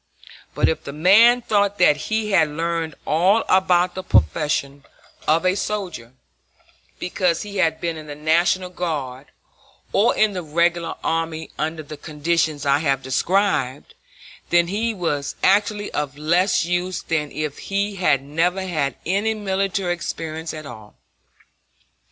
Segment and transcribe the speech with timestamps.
[0.55, 4.83] But if the man thought that he had learned all about the profession
[5.27, 6.13] of a soldier
[6.97, 9.27] because he had been in the National Guard
[9.93, 13.93] or in the Regular Army under the conditions I have described,
[14.49, 19.93] then he was actually of less use than if he had never had any military
[19.93, 20.95] experience at all.